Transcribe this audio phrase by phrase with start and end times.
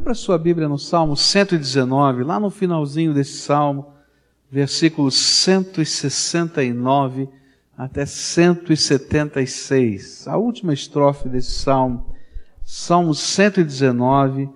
[0.00, 3.92] Abra sua Bíblia no Salmo 119, lá no finalzinho desse salmo,
[4.50, 7.28] versículos 169
[7.76, 10.26] até 176.
[10.26, 12.16] A última estrofe desse salmo,
[12.64, 14.48] Salmo 119,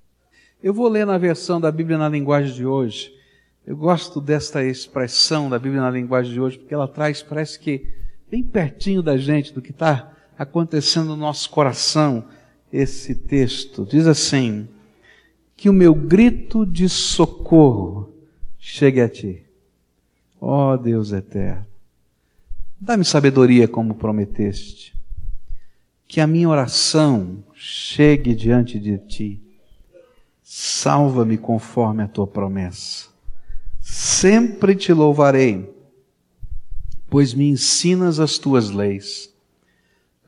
[0.63, 3.11] Eu vou ler na versão da Bíblia na linguagem de hoje.
[3.67, 8.05] Eu gosto desta expressão da Bíblia na linguagem de hoje, porque ela traz, parece que,
[8.31, 12.25] bem pertinho da gente, do que está acontecendo no nosso coração,
[12.73, 13.87] esse texto.
[13.87, 14.69] Diz assim:
[15.57, 18.13] Que o meu grito de socorro
[18.59, 19.43] chegue a ti.
[20.41, 21.67] Ó oh, Deus eterno,
[22.81, 24.95] dá-me sabedoria como prometeste.
[26.07, 29.43] Que a minha oração chegue diante de ti.
[30.43, 33.09] Salva-me conforme a tua promessa.
[33.81, 35.76] Sempre te louvarei
[37.17, 39.33] pois me ensinas as tuas leis.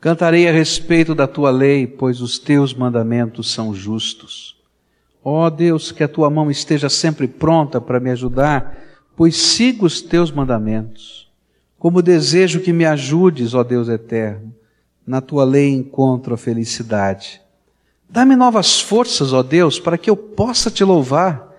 [0.01, 4.57] Cantarei a respeito da tua lei, pois os teus mandamentos são justos.
[5.23, 8.75] Ó oh Deus, que a tua mão esteja sempre pronta para me ajudar,
[9.15, 11.31] pois sigo os teus mandamentos.
[11.79, 14.55] Como desejo que me ajudes, ó Deus eterno,
[15.07, 17.43] na tua lei encontro a felicidade.
[18.09, 21.55] Dá-me novas forças, ó Deus, para que eu possa te louvar,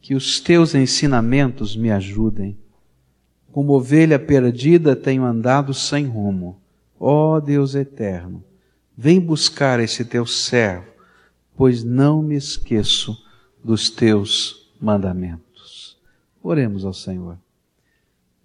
[0.00, 2.56] que os teus ensinamentos me ajudem.
[3.56, 6.60] Como ovelha perdida tenho andado sem rumo.
[7.00, 8.44] Ó Deus eterno,
[8.94, 10.92] vem buscar esse teu servo,
[11.56, 13.16] pois não me esqueço
[13.64, 15.98] dos teus mandamentos.
[16.42, 17.38] Oremos ao Senhor.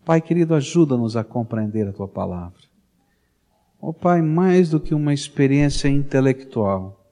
[0.05, 2.61] Pai querido, ajuda-nos a compreender a tua palavra.
[3.81, 7.05] Ó Pai, mais do que uma experiência intelectual,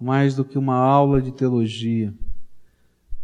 [0.00, 2.14] mais do que uma aula de teologia,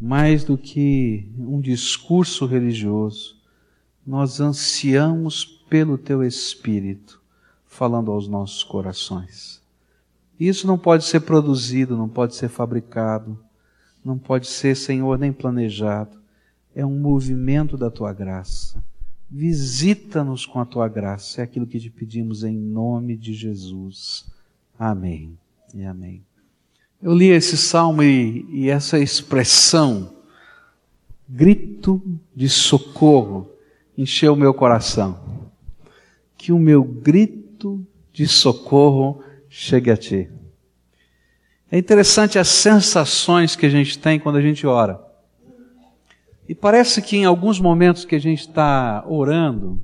[0.00, 3.35] mais do que um discurso religioso,
[4.06, 7.20] nós ansiamos pelo Teu Espírito
[7.66, 9.60] falando aos nossos corações.
[10.38, 13.38] Isso não pode ser produzido, não pode ser fabricado,
[14.04, 16.16] não pode ser, Senhor, nem planejado.
[16.74, 18.82] É um movimento da Tua graça.
[19.28, 21.40] Visita-nos com a Tua graça.
[21.40, 24.26] É aquilo que te pedimos em nome de Jesus.
[24.78, 25.36] Amém
[25.74, 26.22] e amém.
[27.02, 30.14] Eu li esse salmo e, e essa expressão,
[31.28, 32.00] grito
[32.34, 33.55] de socorro,
[33.96, 35.18] encheu o meu coração.
[36.36, 40.28] Que o meu grito de socorro chegue a ti.
[41.70, 45.00] É interessante as sensações que a gente tem quando a gente ora.
[46.48, 49.80] E parece que em alguns momentos que a gente está orando,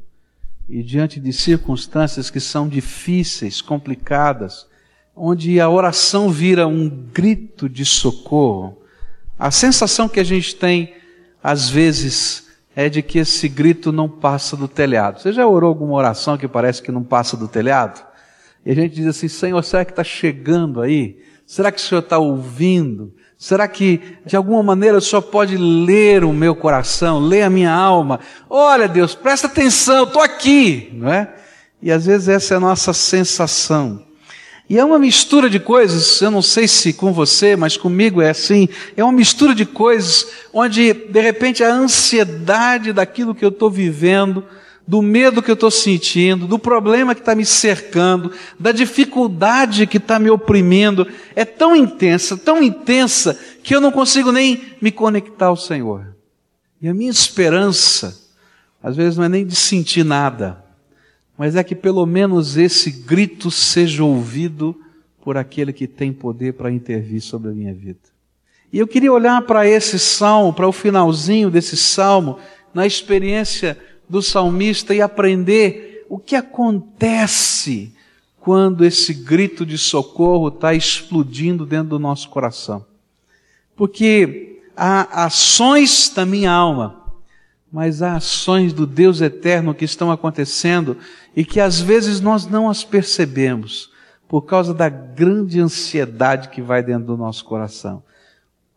[0.68, 4.66] e diante de circunstâncias que são difíceis, complicadas,
[5.14, 8.78] onde a oração vira um grito de socorro,
[9.38, 10.94] a sensação que a gente tem,
[11.42, 15.20] às vezes, é de que esse grito não passa do telhado.
[15.20, 18.02] Você já orou alguma oração que parece que não passa do telhado?
[18.64, 21.18] E a gente diz assim: Senhor, será que está chegando aí?
[21.46, 23.12] Será que o Senhor está ouvindo?
[23.36, 27.72] Será que de alguma maneira o Senhor pode ler o meu coração, ler a minha
[27.72, 28.20] alma?
[28.48, 31.34] Olha, Deus, presta atenção, estou aqui, não é?
[31.82, 34.06] E às vezes essa é a nossa sensação.
[34.72, 38.30] E é uma mistura de coisas, eu não sei se com você, mas comigo é
[38.30, 43.70] assim, é uma mistura de coisas onde, de repente, a ansiedade daquilo que eu estou
[43.70, 44.42] vivendo,
[44.88, 49.98] do medo que eu estou sentindo, do problema que está me cercando, da dificuldade que
[49.98, 51.06] está me oprimindo,
[51.36, 56.16] é tão intensa, tão intensa, que eu não consigo nem me conectar ao Senhor.
[56.80, 58.18] E a minha esperança,
[58.82, 60.61] às vezes, não é nem de sentir nada,
[61.42, 64.80] mas é que pelo menos esse grito seja ouvido
[65.24, 67.98] por aquele que tem poder para intervir sobre a minha vida.
[68.72, 72.38] E eu queria olhar para esse salmo, para o finalzinho desse salmo,
[72.72, 73.76] na experiência
[74.08, 77.92] do salmista e aprender o que acontece
[78.38, 82.86] quando esse grito de socorro está explodindo dentro do nosso coração.
[83.74, 87.01] Porque há ações da minha alma
[87.72, 90.98] mas há ações do Deus eterno que estão acontecendo
[91.34, 93.90] e que às vezes nós não as percebemos
[94.28, 98.02] por causa da grande ansiedade que vai dentro do nosso coração.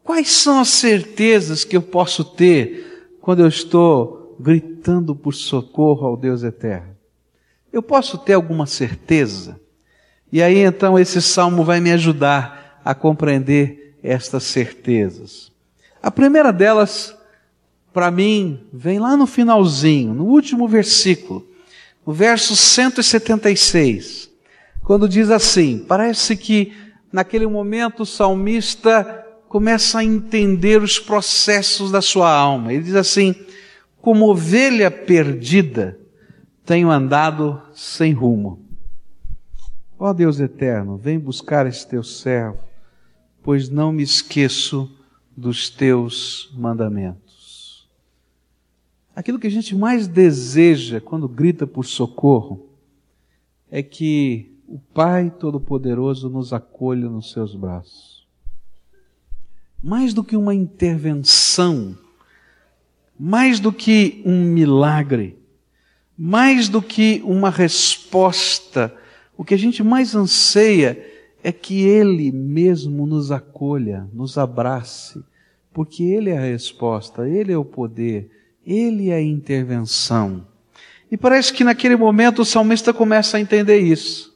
[0.01, 6.15] Quais são as certezas que eu posso ter quando eu estou gritando por socorro ao
[6.15, 6.95] Deus eterno?
[7.73, 9.59] Eu posso ter alguma certeza?
[10.31, 15.51] E aí então esse salmo vai me ajudar a compreender estas certezas.
[16.01, 17.14] A primeira delas
[17.95, 21.47] para mim, vem lá no finalzinho, no último versículo,
[22.05, 24.29] no verso 176,
[24.83, 26.73] quando diz assim: parece que
[27.09, 32.73] naquele momento o salmista começa a entender os processos da sua alma.
[32.73, 33.33] Ele diz assim:
[34.01, 35.97] como ovelha perdida,
[36.65, 38.59] tenho andado sem rumo.
[39.97, 42.59] Ó Deus eterno, vem buscar esse teu servo,
[43.41, 44.91] pois não me esqueço
[45.37, 47.24] dos teus mandamentos.
[49.15, 52.67] Aquilo que a gente mais deseja quando grita por socorro
[53.71, 58.27] é que o Pai Todo-Poderoso nos acolha nos seus braços.
[59.81, 61.97] Mais do que uma intervenção,
[63.17, 65.37] mais do que um milagre,
[66.17, 68.93] mais do que uma resposta,
[69.37, 71.01] o que a gente mais anseia
[71.41, 75.23] é que Ele mesmo nos acolha, nos abrace,
[75.71, 78.29] porque Ele é a resposta, Ele é o poder,
[78.65, 80.47] Ele é a intervenção.
[81.11, 84.35] E parece que naquele momento o salmista começa a entender isso.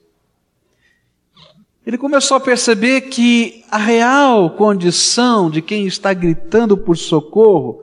[1.85, 7.81] Ele começou a perceber que a real condição de quem está gritando por socorro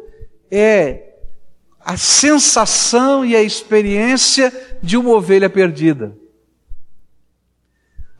[0.48, 1.14] é
[1.80, 6.16] a sensação e a experiência de uma ovelha perdida.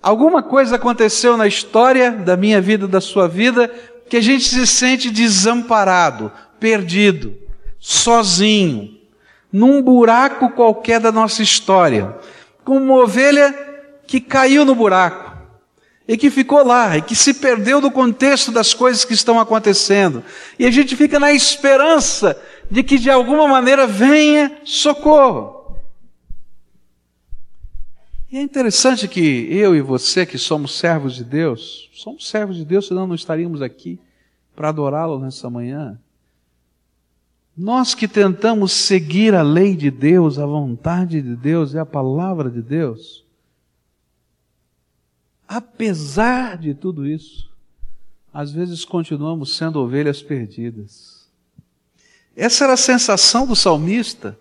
[0.03, 3.69] Alguma coisa aconteceu na história da minha vida, da sua vida,
[4.09, 7.37] que a gente se sente desamparado, perdido,
[7.89, 8.99] sozinho,
[9.53, 12.17] num buraco qualquer da nossa história,
[12.65, 13.55] como uma ovelha
[14.09, 15.41] que caiu no buraco
[16.09, 20.25] e que ficou lá e que se perdeu do contexto das coisas que estão acontecendo.
[20.59, 22.37] E a gente fica na esperança
[22.69, 25.77] de que de alguma maneira venha socorro.
[28.33, 32.65] E é interessante que eu e você, que somos servos de Deus, somos servos de
[32.65, 34.01] Deus, senão não estaríamos aqui
[34.57, 35.97] para adorá-lo nessa manhã.
[37.57, 42.51] Nós que tentamos seguir a lei de Deus, a vontade de Deus e a palavra
[42.51, 43.25] de Deus,
[45.49, 47.51] apesar de tudo isso,
[48.33, 51.27] às vezes continuamos sendo ovelhas perdidas.
[52.37, 54.39] Essa era a sensação do salmista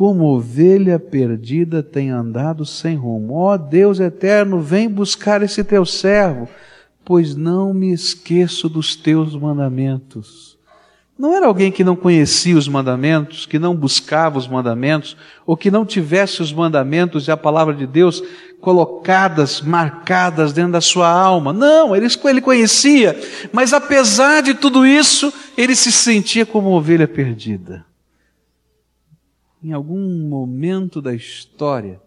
[0.00, 3.34] como ovelha perdida tem andado sem rumo.
[3.34, 6.48] Ó oh, Deus eterno, vem buscar esse teu servo,
[7.04, 10.49] pois não me esqueço dos teus mandamentos.
[11.20, 15.70] Não era alguém que não conhecia os mandamentos, que não buscava os mandamentos, ou que
[15.70, 18.22] não tivesse os mandamentos e a palavra de Deus
[18.60, 21.52] colocadas, marcadas dentro da sua alma.
[21.52, 23.18] Não, ele, ele conhecia,
[23.52, 27.84] mas apesar de tudo isso, ele se sentia como ovelha perdida
[29.62, 32.00] em algum momento da história,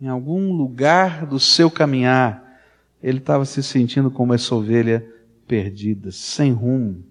[0.00, 2.60] em algum lugar do seu caminhar,
[3.02, 5.06] ele estava se sentindo como essa ovelha
[5.46, 7.02] perdida, sem rumo.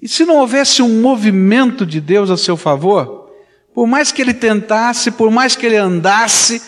[0.00, 3.30] E se não houvesse um movimento de Deus a seu favor,
[3.74, 6.62] por mais que ele tentasse, por mais que ele andasse,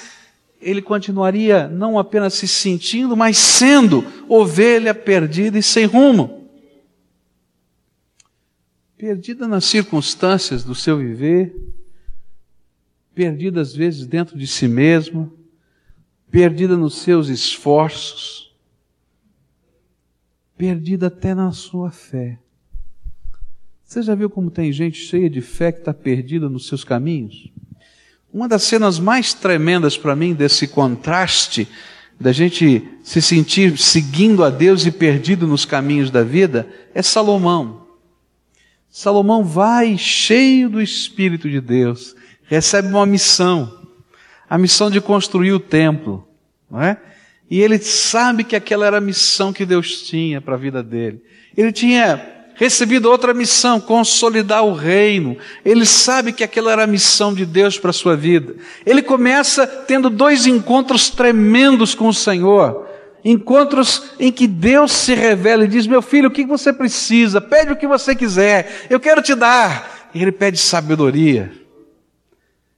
[0.61, 6.49] ele continuaria não apenas se sentindo, mas sendo ovelha perdida e sem rumo.
[8.97, 11.57] Perdida nas circunstâncias do seu viver,
[13.15, 15.33] perdida às vezes dentro de si mesma,
[16.31, 18.55] perdida nos seus esforços,
[20.57, 22.42] perdida até na sua fé.
[23.93, 27.53] Você já viu como tem gente cheia de fé que está perdida nos seus caminhos?
[28.33, 31.69] Uma das cenas mais tremendas para mim desse contraste
[32.19, 37.87] da gente se sentir seguindo a Deus e perdido nos caminhos da vida é Salomão.
[38.89, 43.79] Salomão vai cheio do Espírito de Deus, recebe uma missão,
[44.49, 46.27] a missão de construir o templo,
[46.71, 46.97] não é?
[47.51, 51.23] E ele sabe que aquela era a missão que Deus tinha para a vida dele.
[51.55, 55.37] Ele tinha recebido outra missão, consolidar o reino.
[55.65, 58.55] Ele sabe que aquela era a missão de Deus para a sua vida.
[58.87, 62.87] Ele começa tendo dois encontros tremendos com o Senhor.
[63.25, 67.41] Encontros em que Deus se revela e diz: Meu filho, o que você precisa?
[67.41, 70.11] Pede o que você quiser, eu quero te dar.
[70.15, 71.53] E ele pede sabedoria.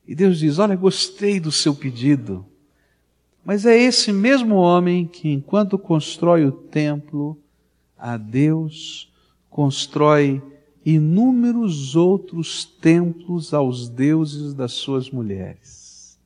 [0.08, 2.46] E Deus diz: Olha, gostei do seu pedido.
[3.44, 7.38] Mas é esse mesmo homem que, enquanto constrói o templo,
[7.98, 9.12] a Deus
[9.54, 10.42] constrói
[10.84, 16.20] inúmeros outros templos aos deuses das suas mulheres.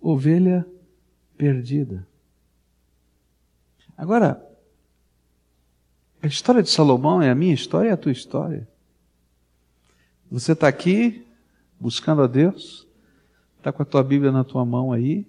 [0.00, 0.64] Ovelha
[1.36, 2.06] perdida.
[3.96, 4.40] Agora,
[6.22, 8.68] a história de Salomão é a minha história e é a tua história.
[10.30, 11.26] Você está aqui
[11.80, 12.86] buscando a Deus,
[13.58, 15.26] está com a tua Bíblia na tua mão aí,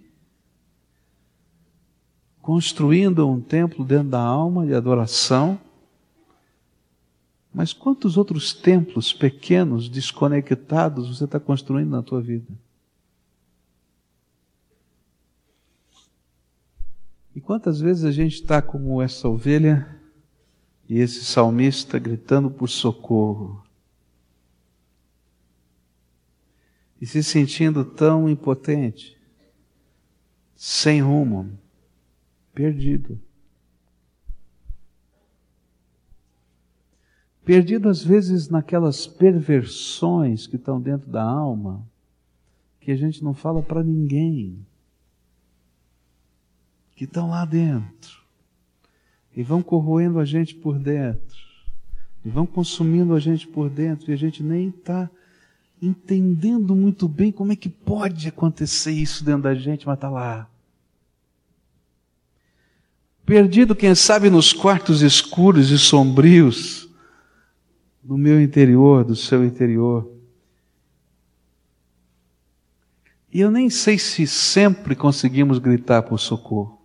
[2.43, 5.57] construindo um templo dentro da alma de adoração.
[7.53, 12.53] Mas quantos outros templos pequenos, desconectados, você está construindo na tua vida?
[17.33, 19.99] E quantas vezes a gente está como essa ovelha
[20.89, 23.63] E esse salmista gritando por socorro.
[26.99, 29.17] E se sentindo tão impotente,
[30.57, 31.62] sem rumo,
[32.53, 33.19] perdido.
[37.43, 41.85] Perdido às vezes naquelas perversões que estão dentro da alma,
[42.79, 44.65] que a gente não fala para ninguém,
[46.95, 48.23] que estão lá dentro
[49.35, 51.37] e vão corroendo a gente por dentro,
[52.23, 55.09] e vão consumindo a gente por dentro, e a gente nem está
[55.81, 60.49] entendendo muito bem como é que pode acontecer isso dentro da gente, mas está lá.
[63.25, 66.89] Perdido, quem sabe, nos quartos escuros e sombrios
[68.03, 70.11] do meu interior, do seu interior.
[73.31, 76.81] E eu nem sei se sempre conseguimos gritar por socorro.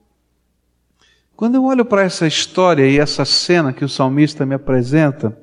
[1.37, 5.37] Quando eu olho para essa história e essa cena que o salmista me apresenta,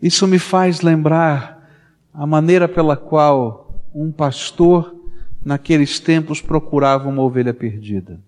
[0.00, 1.70] isso me faz lembrar
[2.12, 4.96] a maneira pela qual um pastor
[5.44, 8.20] naqueles tempos procurava uma ovelha perdida.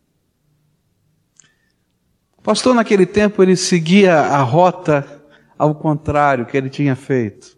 [2.43, 5.23] Pastor naquele tempo ele seguia a rota
[5.57, 7.57] ao contrário que ele tinha feito.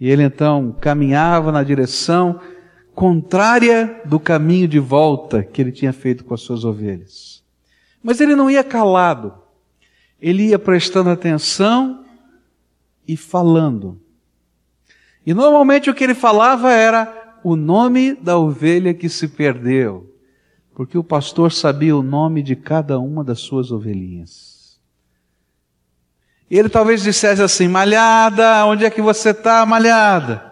[0.00, 2.40] E ele então caminhava na direção
[2.94, 7.42] contrária do caminho de volta que ele tinha feito com as suas ovelhas.
[8.02, 9.34] Mas ele não ia calado.
[10.20, 12.04] Ele ia prestando atenção
[13.06, 14.00] e falando.
[15.26, 20.11] E normalmente o que ele falava era o nome da ovelha que se perdeu,
[20.82, 24.80] porque o pastor sabia o nome de cada uma das suas ovelhinhas.
[26.50, 30.42] Ele talvez dissesse assim: Malhada, onde é que você está, malhada?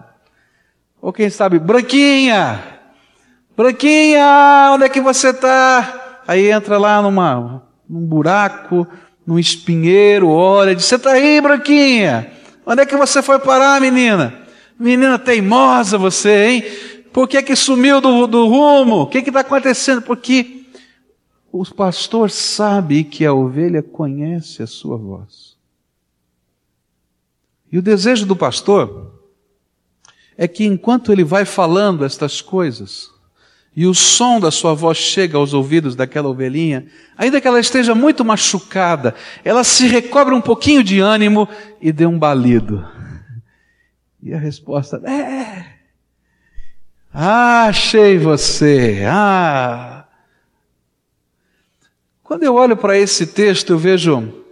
[1.02, 2.62] Ou quem sabe, Branquinha,
[3.56, 6.20] Branquinha, onde é que você está?
[6.28, 8.87] Aí entra lá numa, num buraco,
[9.26, 12.30] num espinheiro, olha, diz: Você está aí, Branquinha?
[12.64, 14.32] Onde é que você foi parar, menina?
[14.78, 16.64] Menina teimosa você, hein?
[17.12, 19.02] Por que, que sumiu do, do rumo?
[19.02, 20.02] O que está acontecendo?
[20.02, 20.64] Porque
[21.52, 25.56] o pastor sabe que a ovelha conhece a sua voz.
[27.72, 29.20] E o desejo do pastor
[30.36, 33.10] é que enquanto ele vai falando estas coisas,
[33.74, 36.86] e o som da sua voz chega aos ouvidos daquela ovelhinha,
[37.16, 39.14] ainda que ela esteja muito machucada,
[39.44, 41.48] ela se recobre um pouquinho de ânimo
[41.80, 42.86] e dê um balido.
[44.22, 45.79] E a resposta é:
[47.12, 49.04] Ah, achei você.
[49.06, 50.06] Ah.
[52.22, 54.44] Quando eu olho para esse texto, eu vejo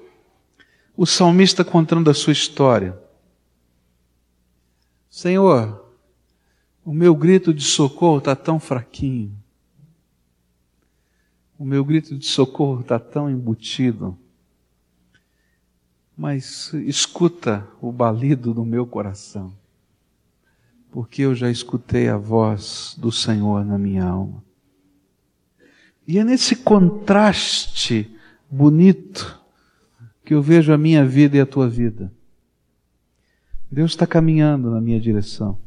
[0.96, 2.98] o salmista contando a sua história.
[5.08, 5.84] Senhor,
[6.84, 9.32] o meu grito de socorro está tão fraquinho.
[11.56, 14.18] O meu grito de socorro está tão embutido.
[16.16, 19.52] Mas escuta o balido do meu coração,
[20.90, 24.42] porque eu já escutei a voz do Senhor na minha alma.
[26.06, 28.10] E é nesse contraste
[28.50, 29.38] bonito
[30.24, 32.12] que eu vejo a minha vida e a tua vida.
[33.70, 35.58] Deus está caminhando na minha direção.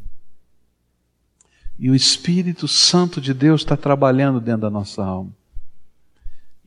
[1.77, 5.31] E o Espírito Santo de Deus está trabalhando dentro da nossa alma.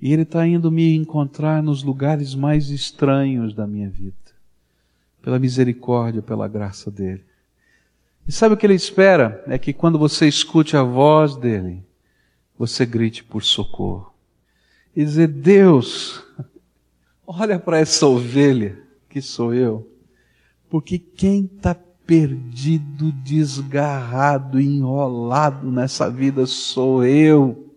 [0.00, 4.16] E Ele está indo me encontrar nos lugares mais estranhos da minha vida.
[5.22, 7.24] Pela misericórdia, pela graça dEle.
[8.26, 9.44] E sabe o que Ele espera?
[9.46, 11.82] É que quando você escute a voz dEle,
[12.58, 14.12] você grite por socorro.
[14.96, 16.22] E dizer, Deus,
[17.26, 18.78] olha para essa ovelha
[19.08, 19.88] que sou eu.
[20.70, 21.74] Porque quem está
[22.06, 27.72] perdido, desgarrado, enrolado nessa vida sou eu.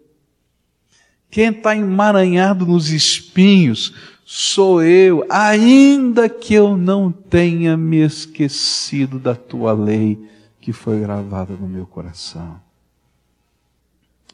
[1.29, 3.93] Quem está emaranhado nos espinhos
[4.25, 10.36] sou eu, ainda que eu não tenha me esquecido da tua lei
[10.67, 12.59] que foi gravada no meu coração.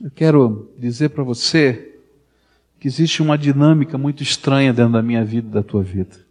[0.01, 1.99] Eu quero dizer para você
[2.79, 6.23] que existe uma dinâmica muito estranha dentro da minha vida e da tua vida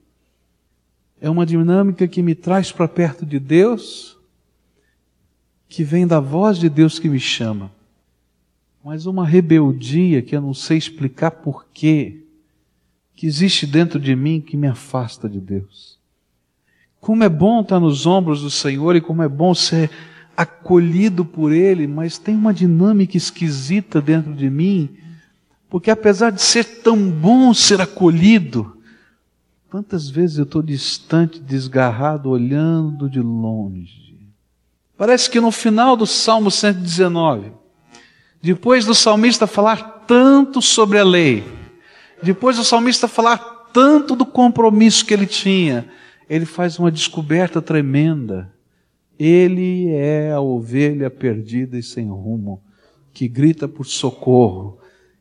[1.21, 4.19] é uma dinâmica que me traz para perto de Deus,
[5.69, 7.71] que vem da voz de Deus que me chama.
[8.85, 12.25] Mas uma rebeldia que eu não sei explicar porquê,
[13.15, 15.92] que existe dentro de mim que me afasta de Deus.
[17.03, 19.91] Como é bom estar nos ombros do Senhor e como é bom ser
[20.35, 24.89] acolhido por Ele, mas tem uma dinâmica esquisita dentro de mim,
[25.69, 28.79] porque apesar de ser tão bom ser acolhido,
[29.73, 34.21] Quantas vezes eu estou distante, desgarrado, olhando de longe?
[34.99, 37.53] Parece que no final do Salmo 119,
[38.43, 41.43] depois do salmista falar tanto sobre a lei,
[42.23, 43.39] depois do salmista falar
[43.73, 45.89] tanto do compromisso que ele tinha,
[46.33, 48.51] ele faz uma descoberta tremenda.
[49.19, 52.63] Ele é a ovelha perdida e sem rumo,
[53.13, 54.79] que grita por socorro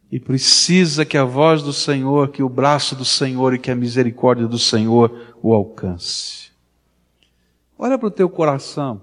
[0.09, 3.75] e precisa que a voz do Senhor, que o braço do Senhor e que a
[3.75, 6.49] misericórdia do Senhor o alcance.
[7.77, 9.01] Olha para o teu coração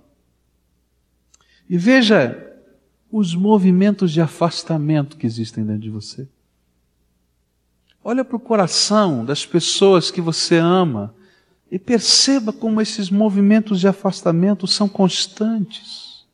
[1.68, 2.42] e veja
[3.12, 6.26] os movimentos de afastamento que existem dentro de você.
[8.02, 11.14] Olha para o coração das pessoas que você ama
[11.70, 16.24] e perceba como esses movimentos de afastamento são constantes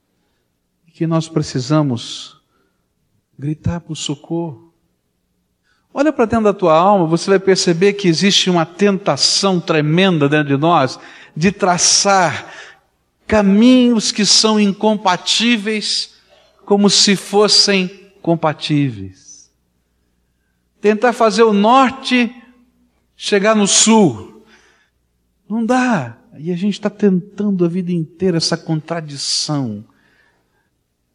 [0.86, 2.40] e que nós precisamos
[3.38, 4.72] gritar por socorro.
[5.92, 10.48] Olha para dentro da tua alma, você vai perceber que existe uma tentação tremenda dentro
[10.48, 10.98] de nós
[11.36, 12.52] de traçar
[13.26, 16.14] caminhos que são incompatíveis
[16.64, 17.88] como se fossem
[18.22, 19.50] compatíveis.
[20.80, 22.34] Tentar fazer o norte
[23.16, 24.33] chegar no sul.
[25.48, 26.16] Não dá.
[26.38, 29.84] E a gente está tentando a vida inteira essa contradição.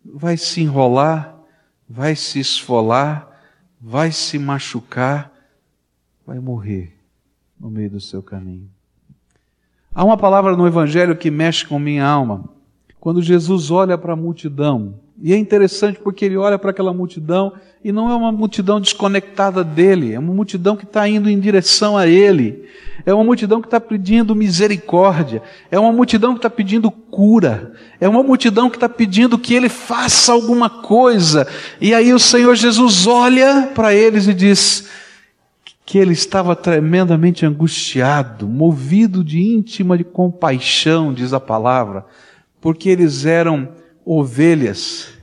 [0.06, 1.38] Vai se enrolar,
[1.88, 3.28] vai se esfolar,
[3.80, 5.32] vai se machucar,
[6.26, 6.98] vai morrer
[7.60, 8.70] no meio do seu caminho.
[9.94, 12.48] Há uma palavra no Evangelho que mexe com minha alma.
[13.00, 17.54] Quando Jesus olha para a multidão, e é interessante porque ele olha para aquela multidão
[17.84, 21.98] e não é uma multidão desconectada dele, é uma multidão que está indo em direção
[21.98, 22.66] a ele,
[23.06, 28.08] é uma multidão que está pedindo misericórdia, é uma multidão que está pedindo cura, é
[28.08, 31.48] uma multidão que está pedindo que ele faça alguma coisa.
[31.80, 34.90] E aí o Senhor Jesus olha para eles e diz:
[35.86, 42.06] que ele estava tremendamente angustiado, movido de íntima de compaixão, diz a palavra,
[42.62, 43.70] porque eles eram
[44.12, 45.14] ovelhas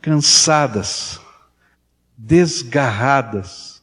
[0.00, 1.20] cansadas,
[2.16, 3.82] desgarradas,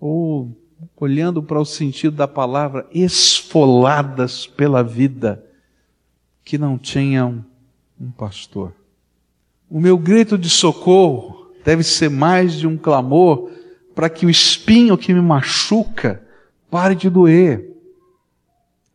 [0.00, 0.50] ou
[0.96, 5.44] olhando para o sentido da palavra, esfoladas pela vida,
[6.42, 7.44] que não tinham
[8.00, 8.72] um pastor.
[9.68, 13.50] O meu grito de socorro deve ser mais de um clamor
[13.94, 16.26] para que o espinho que me machuca
[16.70, 17.76] pare de doer.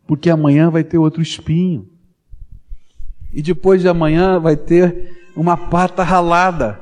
[0.08, 1.88] Porque amanhã vai ter outro espinho.
[3.32, 6.80] E depois de amanhã vai ter uma pata ralada.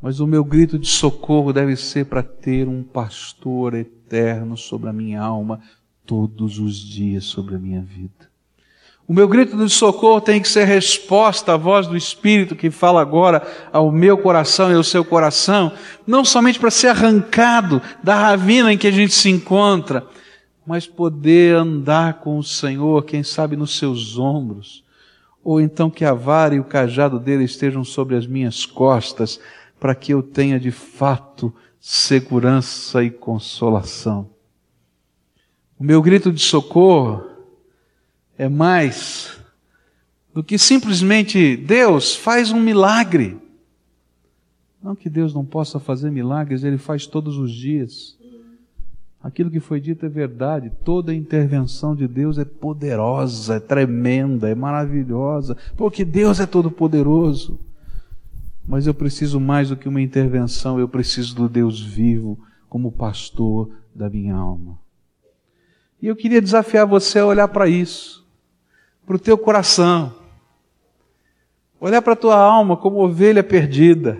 [0.00, 4.92] Mas o meu grito de socorro deve ser para ter um pastor eterno sobre a
[4.92, 5.60] minha alma
[6.06, 8.28] todos os dias sobre a minha vida.
[9.06, 13.00] O meu grito de socorro tem que ser resposta à voz do Espírito que fala
[13.00, 15.72] agora ao meu coração e ao seu coração,
[16.06, 20.06] não somente para ser arrancado da ravina em que a gente se encontra,
[20.68, 24.84] mas poder andar com o Senhor, quem sabe nos seus ombros,
[25.42, 29.40] ou então que a vara e o cajado dele estejam sobre as minhas costas,
[29.80, 31.50] para que eu tenha de fato
[31.80, 34.28] segurança e consolação.
[35.80, 37.24] O meu grito de socorro
[38.36, 39.40] é mais
[40.34, 43.38] do que simplesmente Deus faz um milagre.
[44.82, 48.17] Não que Deus não possa fazer milagres, Ele faz todos os dias.
[49.22, 54.54] Aquilo que foi dito é verdade, toda intervenção de Deus é poderosa, é tremenda, é
[54.54, 57.58] maravilhosa, porque Deus é todo-poderoso.
[58.66, 63.70] Mas eu preciso mais do que uma intervenção, eu preciso do Deus vivo como pastor
[63.94, 64.78] da minha alma.
[66.00, 68.18] E eu queria desafiar você a olhar para isso
[69.08, 70.14] para o teu coração,
[71.80, 74.18] olhar para a tua alma como ovelha perdida.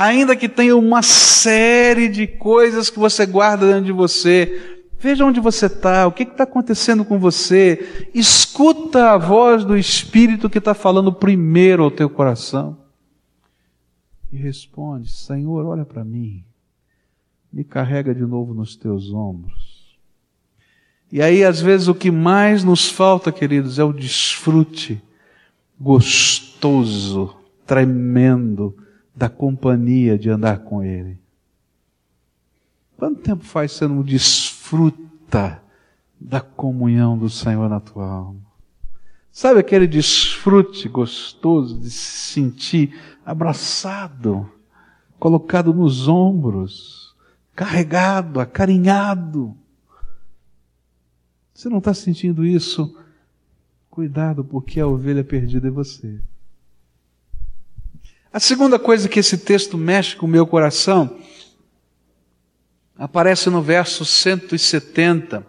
[0.00, 5.40] Ainda que tenha uma série de coisas que você guarda dentro de você, veja onde
[5.40, 10.72] você está, o que está acontecendo com você, escuta a voz do Espírito que está
[10.72, 12.78] falando primeiro ao teu coração.
[14.30, 16.44] E responde: Senhor, olha para mim,
[17.52, 19.98] me carrega de novo nos teus ombros.
[21.10, 25.02] E aí, às vezes, o que mais nos falta, queridos, é o desfrute
[25.76, 27.34] gostoso,
[27.66, 28.76] tremendo
[29.18, 31.18] da companhia de andar com Ele.
[32.96, 35.60] Quanto tempo faz você não desfruta
[36.20, 38.40] da comunhão do Senhor na tua alma?
[39.32, 44.48] Sabe aquele desfrute gostoso de se sentir abraçado,
[45.18, 47.12] colocado nos ombros,
[47.56, 49.56] carregado, acarinhado?
[51.52, 52.96] Você não está sentindo isso?
[53.90, 56.20] Cuidado, porque a ovelha perdida é você.
[58.32, 61.16] A segunda coisa que esse texto mexe com o meu coração
[62.96, 65.46] aparece no verso 170.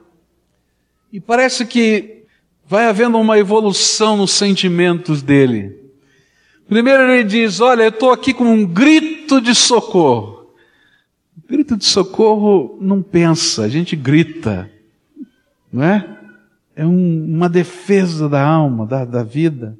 [1.11, 2.23] E parece que
[2.65, 5.77] vai havendo uma evolução nos sentimentos dele.
[6.67, 10.53] Primeiro ele diz: Olha, eu estou aqui com um grito de socorro.
[11.47, 14.69] Grito de socorro não pensa, a gente grita,
[15.73, 16.17] não é?
[16.75, 19.75] É um, uma defesa da alma, da, da vida.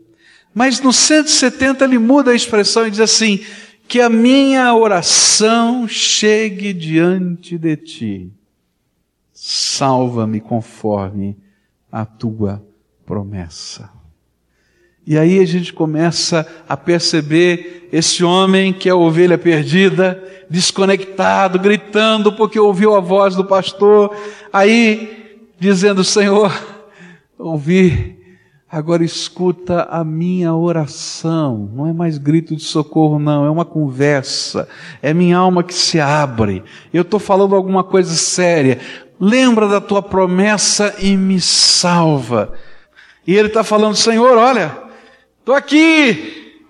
[0.53, 3.43] Mas no 170 ele muda a expressão e diz assim:
[3.89, 8.31] que a minha oração chegue diante de ti.
[9.33, 11.35] Salva-me conforme
[11.91, 12.63] a tua
[13.03, 13.89] promessa.
[15.07, 21.57] E aí a gente começa a perceber esse homem que é a ovelha perdida, desconectado,
[21.57, 24.15] gritando porque ouviu a voz do pastor,
[24.53, 26.53] aí dizendo: Senhor,
[27.39, 28.18] ouvi
[28.71, 31.71] Agora escuta a minha oração.
[31.73, 33.43] Não é mais grito de socorro, não.
[33.43, 34.69] É uma conversa.
[35.01, 36.63] É minha alma que se abre.
[36.93, 38.79] Eu estou falando alguma coisa séria.
[39.19, 42.53] Lembra da tua promessa e me salva.
[43.25, 44.77] E ele está falando, Senhor, olha,
[45.39, 46.61] estou aqui.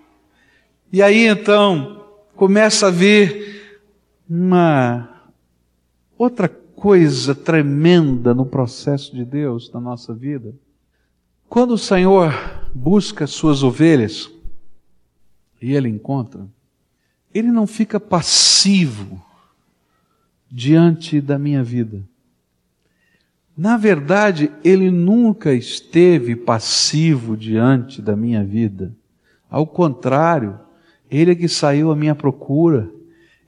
[0.93, 3.61] E aí então começa a vir
[4.29, 5.09] uma
[6.17, 10.53] outra coisa tremenda no processo de Deus na nossa vida.
[11.49, 12.31] Quando o Senhor
[12.75, 14.31] busca suas ovelhas
[15.59, 16.47] e ele encontra,
[17.33, 19.19] ele não fica passivo
[20.49, 22.03] diante da minha vida.
[23.57, 28.95] Na verdade, ele nunca esteve passivo diante da minha vida.
[29.49, 30.59] Ao contrário,
[31.09, 32.91] ele é que saiu à minha procura.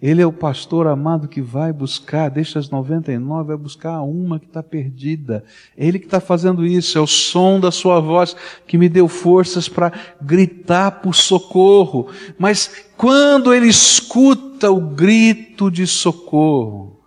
[0.01, 4.47] Ele é o pastor amado que vai buscar, deixa as 99, vai buscar uma que
[4.47, 5.43] está perdida.
[5.77, 8.35] É Ele que está fazendo isso, é o som da sua voz
[8.65, 12.07] que me deu forças para gritar por socorro.
[12.39, 16.99] Mas quando Ele escuta o grito de socorro,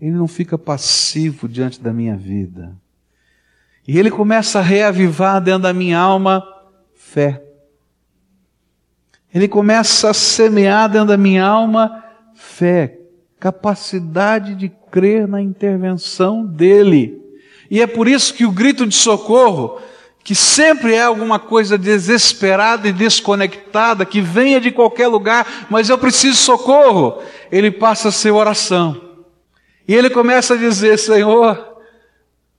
[0.00, 2.74] Ele não fica passivo diante da minha vida.
[3.86, 6.42] E Ele começa a reavivar dentro da minha alma
[6.94, 7.44] fé.
[9.34, 12.01] Ele começa a semear dentro da minha alma
[12.62, 12.96] fé,
[13.40, 17.20] capacidade de crer na intervenção dele.
[17.68, 19.80] E é por isso que o grito de socorro,
[20.22, 25.98] que sempre é alguma coisa desesperada e desconectada, que venha de qualquer lugar, mas eu
[25.98, 27.20] preciso de socorro,
[27.50, 29.10] ele passa a ser oração.
[29.88, 31.71] E ele começa a dizer: Senhor,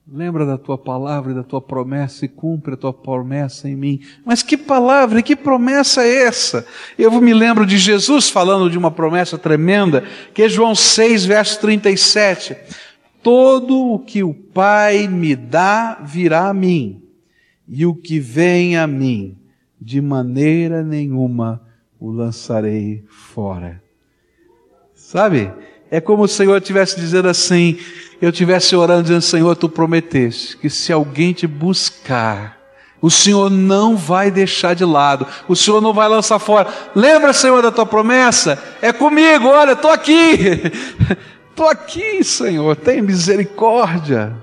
[0.06, 4.00] Lembra da tua palavra e da tua promessa e cumpre a tua promessa em mim.
[4.22, 6.66] Mas que palavra e que promessa é essa?
[6.98, 11.58] Eu me lembro de Jesus falando de uma promessa tremenda, que é João 6, verso
[11.58, 12.54] 37.
[13.22, 17.02] Todo o que o Pai me dá virá a mim,
[17.66, 19.38] e o que vem a mim,
[19.80, 21.62] de maneira nenhuma
[21.98, 23.82] o lançarei fora.
[24.94, 25.50] Sabe?
[25.90, 27.78] É como o Senhor estivesse dizendo assim:
[28.24, 32.58] eu estivesse orando dizendo, Senhor, tu prometeste que se alguém te buscar,
[33.00, 36.72] o Senhor não vai deixar de lado, o Senhor não vai lançar fora.
[36.94, 38.58] Lembra, Senhor, da tua promessa?
[38.80, 40.38] É comigo, olha, estou aqui,
[41.50, 44.34] estou aqui, Senhor, tem misericórdia,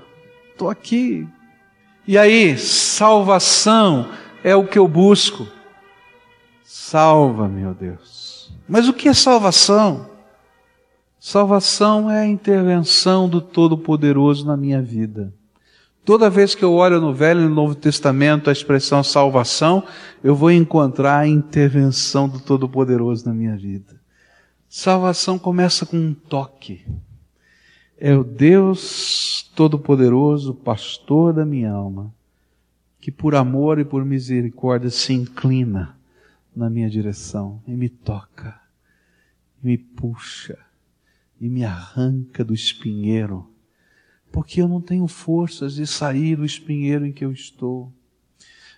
[0.52, 1.26] estou aqui.
[2.06, 4.10] E aí, salvação
[4.44, 5.46] é o que eu busco.
[6.62, 8.52] Salva, meu Deus.
[8.68, 10.11] Mas o que é salvação?
[11.24, 15.32] Salvação é a intervenção do Todo-Poderoso na minha vida.
[16.04, 19.86] Toda vez que eu olho no Velho e no Novo Testamento a expressão salvação,
[20.20, 24.00] eu vou encontrar a intervenção do Todo-Poderoso na minha vida.
[24.68, 26.84] Salvação começa com um toque.
[27.96, 32.12] É o Deus Todo-Poderoso, pastor da minha alma,
[33.00, 35.96] que por amor e por misericórdia se inclina
[36.54, 38.60] na minha direção e me toca,
[39.62, 40.58] me puxa
[41.42, 43.44] e me arranca do espinheiro,
[44.30, 47.92] porque eu não tenho forças de sair do espinheiro em que eu estou.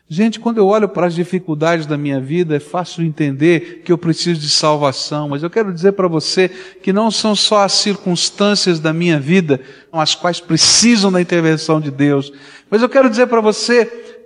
[0.08, 3.98] Gente, quando eu olho para as dificuldades da minha vida, é fácil entender que eu
[3.98, 8.80] preciso de salvação, mas eu quero dizer para você que não são só as circunstâncias
[8.80, 9.60] da minha vida
[9.92, 12.32] as quais precisam da intervenção de Deus,
[12.70, 13.84] mas eu quero dizer para você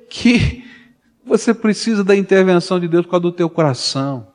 [0.09, 0.65] que
[1.27, 4.29] você precisa da intervenção de Deus por causa do teu coração.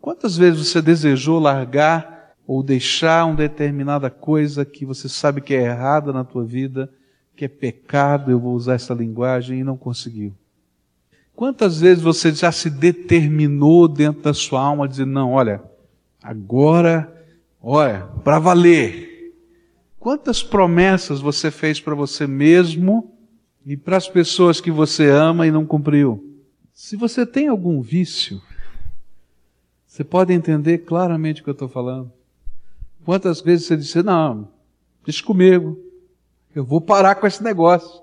[0.00, 2.13] Quantas vezes você desejou largar
[2.46, 6.90] ou deixar uma determinada coisa que você sabe que é errada na tua vida,
[7.36, 10.34] que é pecado, eu vou usar essa linguagem, e não conseguiu.
[11.34, 15.60] Quantas vezes você já se determinou dentro da sua alma dizer, não, olha,
[16.22, 17.12] agora,
[17.60, 19.32] olha, para valer.
[19.98, 23.12] Quantas promessas você fez para você mesmo
[23.66, 26.22] e para as pessoas que você ama e não cumpriu?
[26.72, 28.40] Se você tem algum vício,
[29.86, 32.12] você pode entender claramente o que eu estou falando.
[33.04, 34.50] Quantas vezes você disse, não,
[35.04, 35.78] deixa comigo,
[36.54, 38.02] eu vou parar com esse negócio.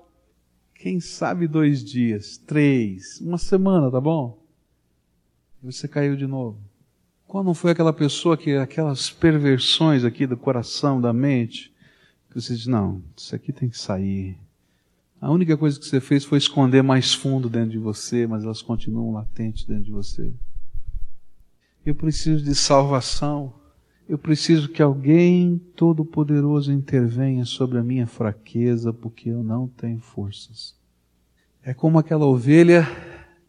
[0.75, 4.43] Quem sabe dois dias, três, uma semana, tá bom?
[5.61, 6.59] E você caiu de novo.
[7.27, 11.73] Qual não foi aquela pessoa que, aquelas perversões aqui do coração, da mente,
[12.29, 14.37] que você diz, não, isso aqui tem que sair.
[15.19, 18.61] A única coisa que você fez foi esconder mais fundo dentro de você, mas elas
[18.61, 20.33] continuam latentes dentro de você.
[21.85, 23.60] Eu preciso de salvação.
[24.11, 30.75] Eu preciso que alguém todo-poderoso intervenha sobre a minha fraqueza, porque eu não tenho forças.
[31.63, 32.85] É como aquela ovelha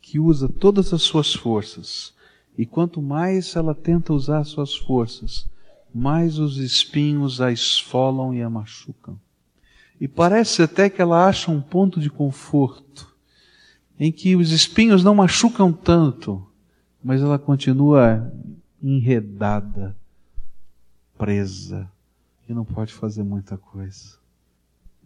[0.01, 2.14] que usa todas as suas forças
[2.57, 5.51] e quanto mais ela tenta usar suas forças,
[5.92, 9.18] mais os espinhos a esfolam e a machucam.
[10.01, 13.12] E parece até que ela acha um ponto de conforto,
[13.98, 16.40] em que os espinhos não machucam tanto,
[17.03, 18.33] mas ela continua
[18.81, 20.01] enredada,
[21.25, 21.91] presa,
[22.49, 24.19] e não pode fazer muita coisa.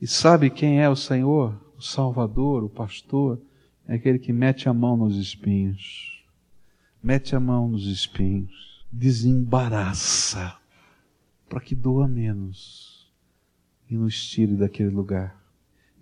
[0.01, 1.55] E sabe quem é o Senhor?
[1.77, 3.41] O Salvador, o pastor,
[3.87, 6.17] é aquele que mete a mão nos espinhos
[7.07, 10.57] mete a mão nos espinhos, desembaraça,
[11.49, 13.09] para que doa menos
[13.89, 15.41] e nos tire daquele lugar.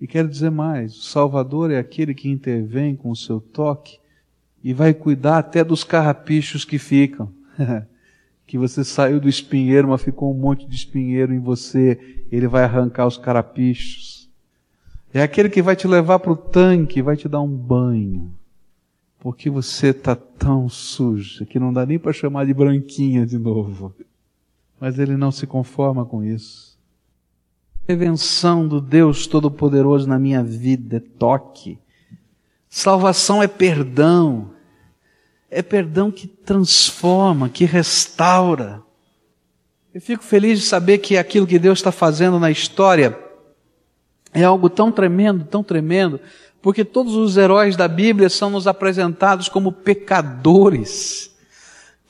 [0.01, 3.99] E quero dizer mais: o Salvador é aquele que intervém com o seu toque
[4.63, 7.31] e vai cuidar até dos carrapichos que ficam.
[8.47, 12.65] que você saiu do espinheiro, mas ficou um monte de espinheiro em você, ele vai
[12.65, 14.31] arrancar os carapichos.
[15.13, 18.35] É aquele que vai te levar para o tanque, vai te dar um banho
[19.25, 23.95] porque você está tão suja que não dá nem para chamar de branquinha de novo.
[24.79, 26.79] Mas ele não se conforma com isso.
[27.89, 31.79] Revenção do Deus Todo-Poderoso na minha vida é toque.
[32.69, 34.51] Salvação é perdão.
[35.51, 38.83] É perdão que transforma, que restaura.
[39.95, 43.19] Eu fico feliz de saber que aquilo que Deus está fazendo na história
[44.33, 46.21] é algo tão tremendo, tão tremendo,
[46.61, 51.33] porque todos os heróis da Bíblia são nos apresentados como pecadores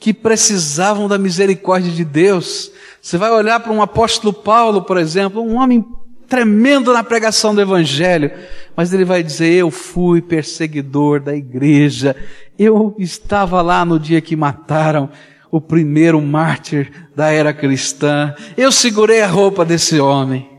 [0.00, 2.70] que precisavam da misericórdia de Deus.
[3.00, 5.84] Você vai olhar para um apóstolo Paulo, por exemplo, um homem
[6.28, 8.30] tremendo na pregação do Evangelho,
[8.76, 12.16] mas ele vai dizer: Eu fui perseguidor da igreja,
[12.58, 15.08] eu estava lá no dia que mataram
[15.50, 20.54] o primeiro mártir da era cristã, eu segurei a roupa desse homem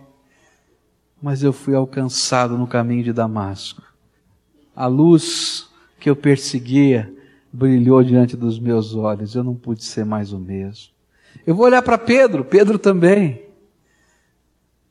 [1.26, 3.82] mas eu fui alcançado no caminho de Damasco.
[4.76, 5.68] A luz
[6.00, 7.12] que eu perseguia
[7.52, 10.94] brilhou diante dos meus olhos, eu não pude ser mais o mesmo.
[11.44, 13.42] Eu vou olhar para Pedro, Pedro também.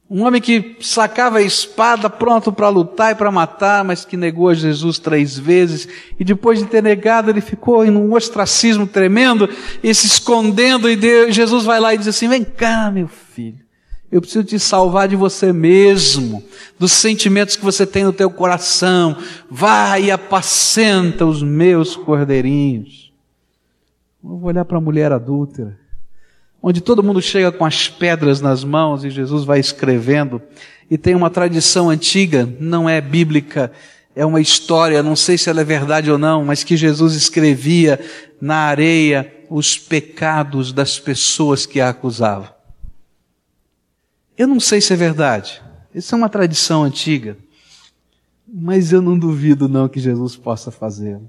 [0.08, 4.48] Um homem que sacava a espada pronto para lutar e para matar, mas que negou
[4.50, 5.88] a Jesus três vezes,
[6.18, 9.48] e depois de ter negado, ele ficou em um ostracismo tremendo,
[9.82, 13.64] e se escondendo, e Deus, Jesus vai lá e diz assim: Vem cá, meu filho.
[14.12, 16.44] Eu preciso te salvar de você mesmo,
[16.78, 19.16] dos sentimentos que você tem no teu coração.
[19.50, 23.12] Vai e apacenta os meus cordeirinhos.
[24.22, 25.76] Eu vou olhar para a mulher adúltera,
[26.66, 30.40] onde todo mundo chega com as pedras nas mãos e Jesus vai escrevendo.
[30.90, 33.70] E tem uma tradição antiga, não é bíblica,
[34.16, 38.00] é uma história, não sei se ela é verdade ou não, mas que Jesus escrevia
[38.40, 42.48] na areia os pecados das pessoas que a acusavam.
[44.36, 45.62] Eu não sei se é verdade.
[45.94, 47.36] Isso é uma tradição antiga.
[48.48, 51.28] Mas eu não duvido não que Jesus possa fazê-lo.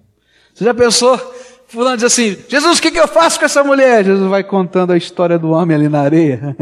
[0.53, 1.19] Você já pensou?
[1.67, 4.05] Fulano diz assim, Jesus, o que, que eu faço com essa mulher?
[4.05, 6.55] Jesus vai contando a história do homem ali na areia.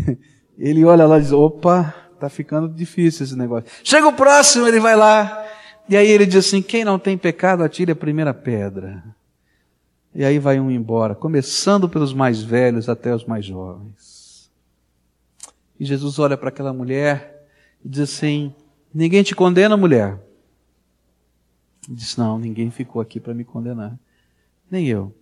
[0.58, 3.70] Ele olha lá e diz, opa, tá ficando difícil esse negócio.
[3.82, 5.46] Chega o próximo, ele vai lá.
[5.88, 9.02] E aí ele diz assim, quem não tem pecado, atire a primeira pedra.
[10.14, 14.50] E aí vai um embora, começando pelos mais velhos até os mais jovens.
[15.78, 17.48] E Jesus olha para aquela mulher
[17.82, 18.54] e diz assim:
[18.92, 20.20] Ninguém te condena, mulher?
[21.88, 23.98] E diz: Não, ninguém ficou aqui para me condenar.
[24.70, 25.14] Nem eu.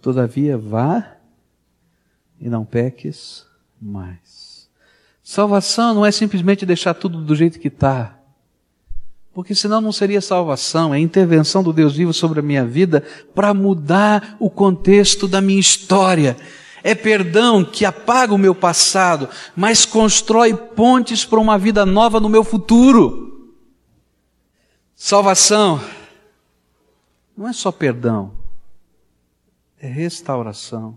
[0.00, 1.16] Todavia, vá
[2.40, 3.46] e não peques
[3.80, 4.68] mais.
[5.22, 8.18] Salvação não é simplesmente deixar tudo do jeito que está.
[9.32, 13.02] Porque senão não seria salvação, é intervenção do Deus vivo sobre a minha vida
[13.34, 16.36] para mudar o contexto da minha história.
[16.82, 22.28] É perdão que apaga o meu passado, mas constrói pontes para uma vida nova no
[22.28, 23.54] meu futuro.
[24.94, 25.80] Salvação
[27.36, 28.32] não é só perdão,
[29.82, 30.96] é restauração.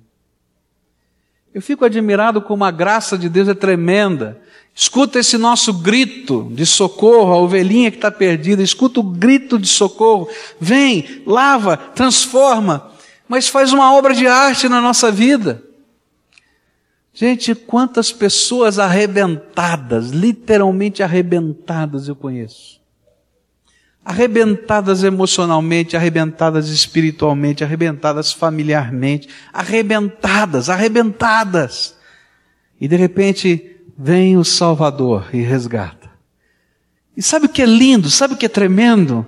[1.51, 4.39] Eu fico admirado como a graça de Deus é tremenda.
[4.75, 9.67] Escuta esse nosso grito de socorro, a ovelhinha que está perdida, escuta o grito de
[9.67, 10.29] socorro.
[10.59, 12.91] Vem, lava, transforma,
[13.27, 15.63] mas faz uma obra de arte na nossa vida.
[17.11, 22.81] Gente, quantas pessoas arrebentadas, literalmente arrebentadas eu conheço.
[24.05, 31.95] Arrebentadas emocionalmente, arrebentadas espiritualmente, arrebentadas familiarmente, arrebentadas, arrebentadas.
[32.79, 36.11] E de repente vem o Salvador e resgata.
[37.17, 39.25] E sabe o que é lindo, sabe o que é tremendo?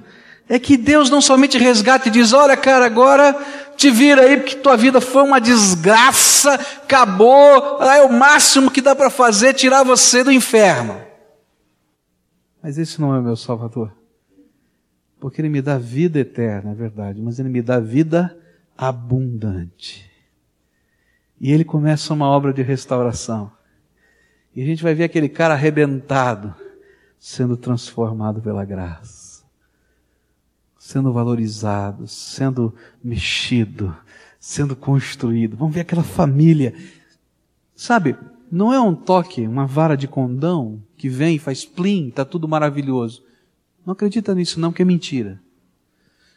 [0.48, 3.36] É que Deus não somente resgata e diz: Olha, cara, agora
[3.76, 8.96] te vira aí, porque tua vida foi uma desgraça, acabou, é o máximo que dá
[8.96, 11.02] para fazer tirar você do inferno.
[12.62, 13.92] Mas esse não é meu Salvador.
[15.20, 18.38] Porque Ele me dá vida eterna, é verdade, mas Ele me dá vida
[18.78, 20.10] abundante.
[21.40, 23.52] E Ele começa uma obra de restauração.
[24.56, 26.54] E a gente vai ver aquele cara arrebentado
[27.20, 29.44] sendo transformado pela graça,
[30.78, 33.96] sendo valorizado, sendo mexido,
[34.40, 35.58] sendo construído.
[35.58, 36.74] Vamos ver aquela família.
[37.76, 38.16] Sabe,
[38.52, 42.48] não é um toque, uma vara de condão que vem e faz plim, está tudo
[42.48, 43.24] maravilhoso.
[43.88, 45.42] Não acredita nisso não, que é mentira.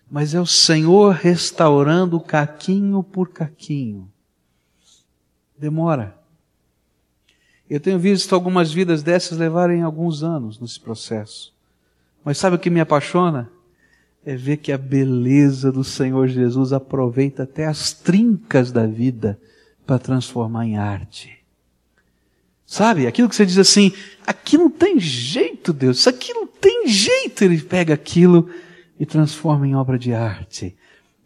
[0.09, 4.09] Mas é o Senhor restaurando caquinho por caquinho.
[5.59, 6.17] Demora.
[7.69, 11.53] Eu tenho visto algumas vidas dessas levarem alguns anos nesse processo.
[12.25, 13.51] Mas sabe o que me apaixona?
[14.25, 19.37] É ver que a beleza do Senhor Jesus aproveita até as trincas da vida
[19.85, 21.40] para transformar em arte.
[22.71, 23.09] Sabe?
[23.09, 23.93] Aquilo que você diz assim,
[24.25, 27.43] aqui não tem jeito, Deus, isso aqui não tem jeito.
[27.43, 28.49] Ele pega aquilo
[28.97, 30.77] e transforma em obra de arte.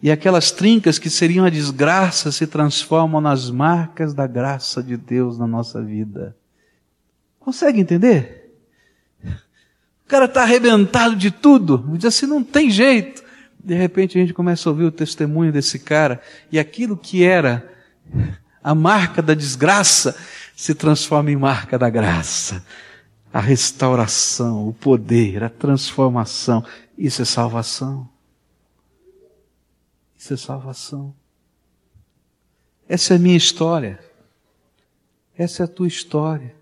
[0.03, 5.39] E aquelas trincas que seriam a desgraça se transformam nas marcas da graça de Deus
[5.39, 6.35] na nossa vida.
[7.39, 8.51] Consegue entender?
[9.23, 13.23] O cara está arrebentado de tudo, diz assim, não tem jeito.
[13.63, 17.71] De repente a gente começa a ouvir o testemunho desse cara e aquilo que era
[18.63, 20.17] a marca da desgraça
[20.55, 22.64] se transforma em marca da graça.
[23.33, 26.64] A restauração, o poder, a transformação.
[26.97, 28.09] Isso é salvação.
[30.17, 31.14] Isso é salvação.
[32.88, 33.99] Essa é a minha história.
[35.37, 36.55] Essa é a tua história.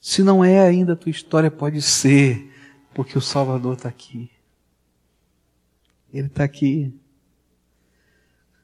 [0.00, 2.52] Se não é ainda a tua história, pode ser,
[2.92, 4.30] porque o Salvador está aqui.
[6.12, 6.92] Ele está aqui.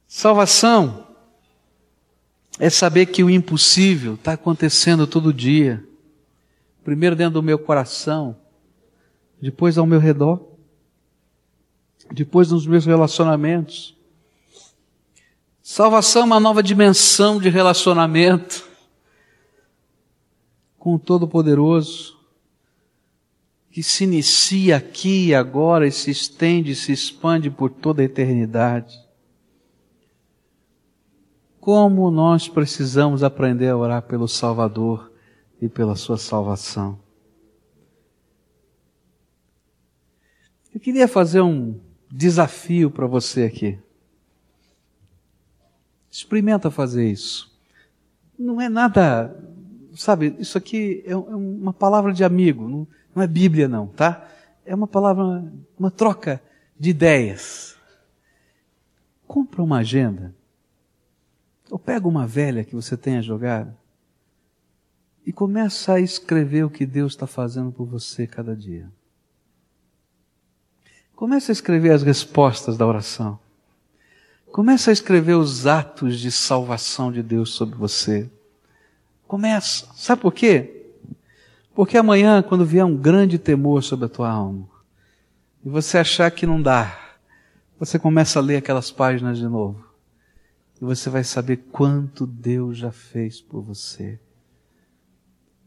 [0.08, 1.11] Salvação
[2.62, 5.84] é saber que o impossível está acontecendo todo dia.
[6.84, 8.36] Primeiro dentro do meu coração,
[9.40, 10.40] depois ao meu redor,
[12.12, 13.96] depois nos meus relacionamentos.
[15.60, 18.64] Salvação é uma nova dimensão de relacionamento
[20.78, 22.16] com o Todo-Poderoso,
[23.72, 28.96] que se inicia aqui e agora e se estende, se expande por toda a eternidade.
[31.62, 35.12] Como nós precisamos aprender a orar pelo Salvador
[35.60, 36.98] e pela sua salvação.
[40.74, 41.78] Eu queria fazer um
[42.10, 43.78] desafio para você aqui.
[46.10, 47.56] Experimenta fazer isso.
[48.36, 49.32] Não é nada,
[49.94, 54.28] sabe, isso aqui é, é uma palavra de amigo, não é Bíblia não, tá?
[54.66, 55.44] É uma palavra,
[55.78, 56.42] uma troca
[56.76, 57.76] de ideias.
[59.28, 60.34] Compra uma agenda
[61.72, 63.74] ou pega uma velha que você tenha jogado
[65.24, 68.92] e começa a escrever o que Deus está fazendo por você cada dia.
[71.16, 73.38] Começa a escrever as respostas da oração.
[74.52, 78.30] Começa a escrever os atos de salvação de Deus sobre você.
[79.26, 79.88] Começa.
[79.94, 80.90] Sabe por quê?
[81.74, 84.68] Porque amanhã, quando vier um grande temor sobre a tua alma,
[85.64, 87.16] e você achar que não dá,
[87.78, 89.91] você começa a ler aquelas páginas de novo
[90.82, 94.18] e você vai saber quanto Deus já fez por você.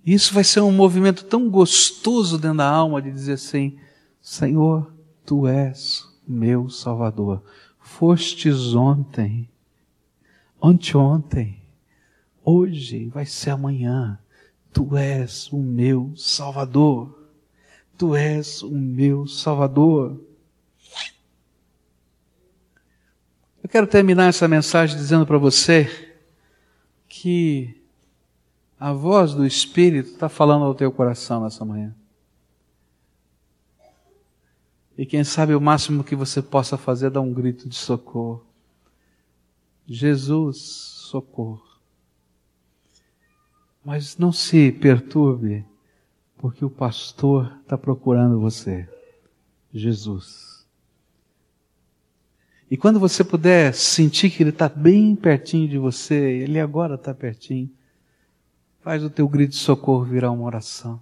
[0.06, 3.80] Isso vai ser um movimento tão gostoso dentro da alma de dizer assim:
[4.22, 4.94] Senhor,
[5.26, 7.42] tu és meu Salvador.
[7.80, 9.50] Fostes ontem,
[10.62, 11.62] anteontem,
[12.44, 14.20] hoje vai ser amanhã.
[14.74, 17.32] Tu és o meu Salvador.
[17.98, 20.20] Tu és o meu Salvador.
[23.66, 26.14] Eu quero terminar essa mensagem dizendo para você
[27.10, 27.76] que
[28.80, 31.92] a voz do Espírito está falando ao teu coração nessa manhã.
[34.96, 38.46] E quem sabe o máximo que você possa fazer é dar um grito de socorro.
[39.88, 40.58] Jesus,
[41.10, 41.66] socorro.
[43.84, 45.66] Mas não se perturbe,
[46.38, 48.88] porque o pastor está procurando você.
[49.74, 50.45] Jesus.
[52.76, 57.14] E quando você puder sentir que Ele está bem pertinho de você, Ele agora está
[57.14, 57.72] pertinho,
[58.82, 61.00] faz o teu grito de socorro virar uma oração.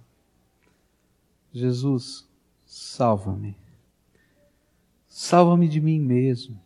[1.52, 2.28] Jesus,
[2.64, 3.56] salva-me.
[5.08, 6.60] Salva-me de mim mesmo.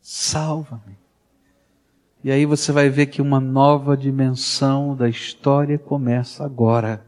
[0.00, 0.96] Salva-me.
[2.24, 7.04] E aí você vai ver que uma nova dimensão da história começa agora.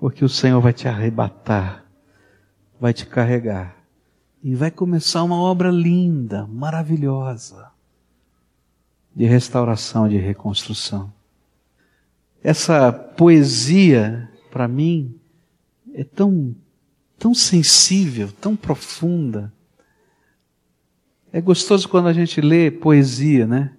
[0.00, 1.84] Porque o Senhor vai te arrebatar,
[2.80, 3.77] vai te carregar.
[4.48, 7.70] E vai começar uma obra linda, maravilhosa,
[9.14, 11.12] de restauração, de reconstrução.
[12.42, 15.14] Essa poesia, para mim,
[15.92, 16.56] é tão,
[17.18, 19.52] tão sensível, tão profunda.
[21.30, 23.74] É gostoso quando a gente lê poesia, né?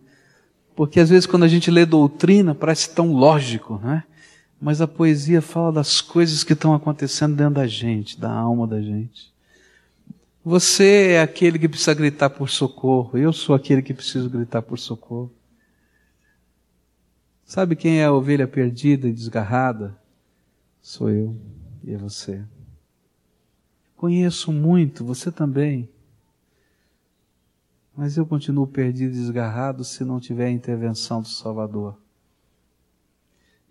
[0.76, 4.04] Porque às vezes quando a gente lê doutrina parece tão lógico, né?
[4.62, 8.80] Mas a poesia fala das coisas que estão acontecendo dentro da gente, da alma da
[8.80, 9.34] gente.
[10.44, 13.18] Você é aquele que precisa gritar por socorro.
[13.18, 15.32] Eu sou aquele que preciso gritar por socorro.
[17.44, 19.98] Sabe quem é a ovelha perdida e desgarrada?
[20.82, 21.36] Sou eu
[21.84, 22.44] e é você.
[23.96, 25.90] Conheço muito, você também.
[27.96, 31.98] Mas eu continuo perdido e desgarrado se não tiver a intervenção do Salvador.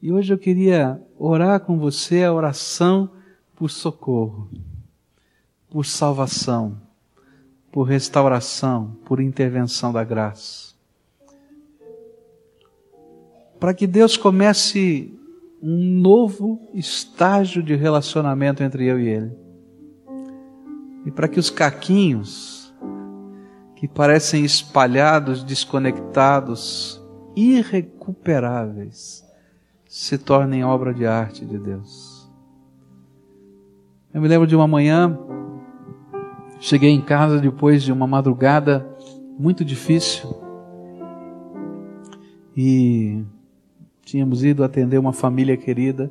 [0.02, 3.10] E hoje eu queria orar com você a oração
[3.56, 4.50] por socorro,
[5.70, 6.76] por salvação,
[7.70, 10.74] por restauração, por intervenção da graça.
[13.60, 15.12] Para que Deus comece
[15.62, 19.32] um novo estágio de relacionamento entre eu e Ele.
[21.04, 22.72] E para que os caquinhos,
[23.74, 27.00] que parecem espalhados, desconectados,
[27.36, 29.24] irrecuperáveis,
[29.86, 32.28] se tornem obra de arte de Deus.
[34.12, 35.18] Eu me lembro de uma manhã,
[36.61, 38.86] cheguei em casa depois de uma madrugada
[39.38, 40.34] muito difícil
[42.56, 43.22] e
[44.04, 46.11] tínhamos ido atender uma família querida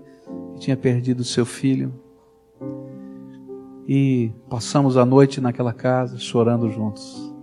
[0.53, 1.93] que tinha perdido seu filho
[3.87, 7.33] e passamos a noite naquela casa chorando juntos.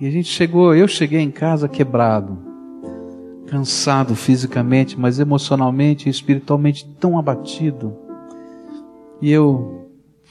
[0.00, 2.38] E a gente chegou, eu cheguei em casa quebrado,
[3.46, 7.96] cansado fisicamente, mas emocionalmente e espiritualmente tão abatido.
[9.20, 9.87] E eu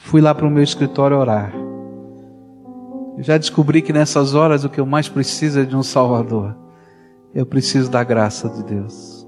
[0.08, 1.54] fui lá para o meu escritório orar.
[3.18, 6.56] Eu já descobri que nessas horas o que eu mais preciso é de um Salvador.
[7.36, 9.28] Eu preciso da graça de Deus.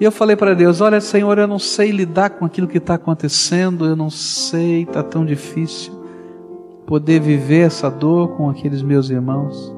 [0.00, 2.94] E eu falei para Deus: Olha, Senhor, eu não sei lidar com aquilo que está
[2.94, 5.96] acontecendo, eu não sei, está tão difícil
[6.84, 9.72] poder viver essa dor com aqueles meus irmãos.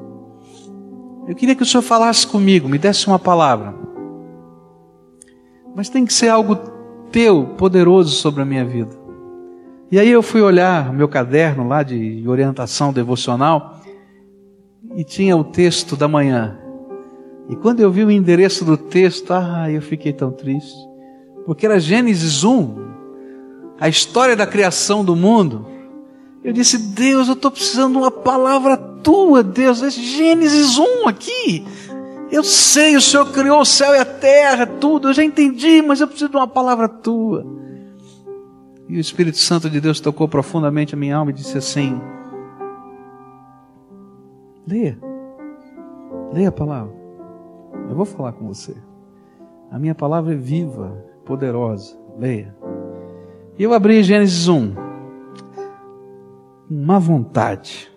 [1.29, 3.75] Eu queria que o Senhor falasse comigo, me desse uma palavra.
[5.77, 6.57] Mas tem que ser algo
[7.13, 9.00] teu, poderoso sobre a minha vida.
[9.93, 13.81] E aí eu fui olhar meu caderno lá de orientação devocional
[14.95, 16.57] e tinha o texto da manhã.
[17.49, 20.79] E quando eu vi o endereço do texto, ah, eu fiquei tão triste.
[21.45, 22.77] Porque era Gênesis 1,
[23.81, 25.67] a história da criação do mundo.
[26.45, 29.83] Eu disse, Deus, eu estou precisando de uma palavra tua, Deus.
[29.83, 31.67] É Gênesis 1 aqui.
[32.31, 35.09] Eu sei, o Senhor criou o céu e a terra, tudo.
[35.09, 37.45] Eu já entendi, mas eu preciso de uma palavra tua.
[38.91, 42.01] E o Espírito Santo de Deus tocou profundamente a minha alma e disse assim:
[44.67, 44.99] Leia.
[46.33, 46.93] Leia a palavra.
[47.89, 48.75] Eu vou falar com você.
[49.71, 51.97] A minha palavra é viva, poderosa.
[52.19, 52.53] Leia.
[53.57, 54.75] E eu abri Gênesis 1
[56.69, 57.89] uma vontade.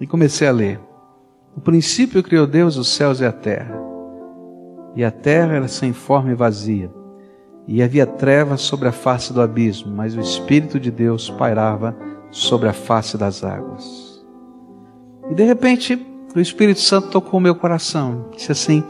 [0.00, 0.78] E comecei a ler.
[1.56, 3.76] No princípio criou Deus os céus e a terra.
[4.94, 7.01] E a terra era sem forma e vazia.
[7.66, 11.96] E havia trevas sobre a face do abismo, mas o Espírito de Deus pairava
[12.30, 14.24] sobre a face das águas.
[15.30, 18.26] E de repente, o Espírito Santo tocou meu coração.
[18.34, 18.82] Disse assim: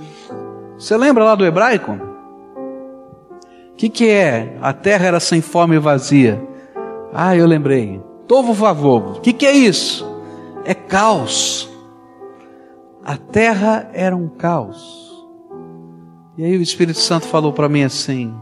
[0.78, 1.92] Você lembra lá do hebraico?
[1.92, 4.56] O que, que é?
[4.62, 6.40] A terra era sem forma e vazia.
[7.12, 8.00] Ah, eu lembrei.
[8.26, 9.18] Tovo favor.
[9.18, 10.06] O que, que é isso?
[10.64, 11.68] É caos.
[13.04, 15.12] A terra era um caos.
[16.38, 18.32] E aí o Espírito Santo falou para mim assim: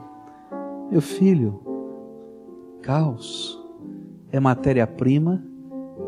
[0.91, 1.61] Meu filho,
[2.83, 3.59] caos
[4.33, 5.43] é matéria-prima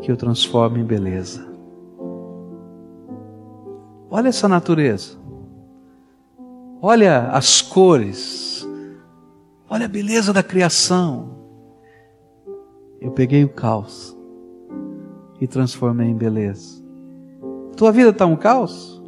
[0.01, 1.47] que eu transformo em beleza.
[4.09, 5.17] Olha essa natureza.
[6.81, 8.67] Olha as cores.
[9.69, 11.33] Olha a beleza da criação
[13.03, 14.17] eu peguei o caos
[15.41, 16.81] e transformei em beleza.
[17.75, 19.03] Tua vida está um caos?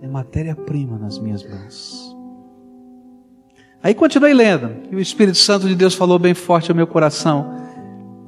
[0.00, 2.09] É matéria-prima nas minhas mãos.
[3.82, 7.56] Aí continuei lendo, e o Espírito Santo de Deus falou bem forte ao meu coração.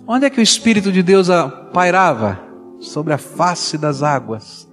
[0.06, 1.28] Onde é que o Espírito de Deus
[1.74, 2.40] pairava?
[2.80, 4.68] Sobre a face das águas.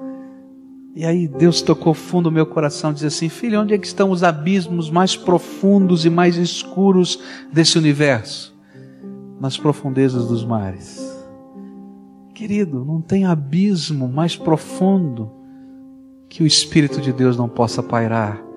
[0.96, 4.10] E aí Deus tocou fundo o meu coração, diz assim: Filho, onde é que estão
[4.10, 7.22] os abismos mais profundos e mais escuros
[7.52, 8.58] desse universo?
[9.40, 11.00] Nas profundezas dos mares.
[12.34, 15.30] Querido, não tem abismo mais profundo
[16.30, 18.49] que o Espírito de Deus não possa pairar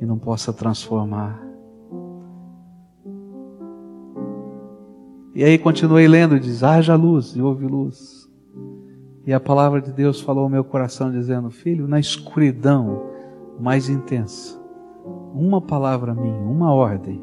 [0.00, 1.40] e não possa transformar.
[5.34, 8.26] E aí continuei lendo, diz: haja luz e houve luz.
[9.26, 13.10] E a palavra de Deus falou ao meu coração, dizendo: Filho, na escuridão
[13.60, 14.58] mais intensa,
[15.34, 17.22] uma palavra minha, uma ordem,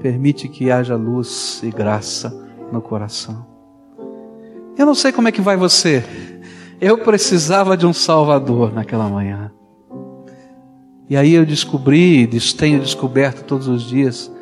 [0.00, 2.32] permite que haja luz e graça
[2.72, 3.46] no coração.
[4.76, 6.02] Eu não sei como é que vai você.
[6.80, 9.52] Eu precisava de um Salvador naquela manhã.
[11.12, 14.32] E aí eu descobri, tenho descoberto todos os dias,